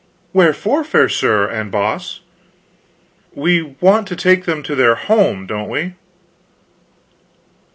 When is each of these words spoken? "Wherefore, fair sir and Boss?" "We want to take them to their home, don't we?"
"Wherefore, 0.33 0.83
fair 0.83 1.07
sir 1.07 1.47
and 1.47 1.71
Boss?" 1.71 2.21
"We 3.35 3.75
want 3.79 4.07
to 4.07 4.15
take 4.15 4.45
them 4.45 4.63
to 4.63 4.73
their 4.73 4.95
home, 4.95 5.45
don't 5.45 5.69
we?" 5.69 5.93